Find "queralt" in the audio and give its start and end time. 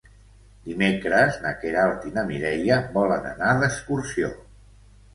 1.59-2.09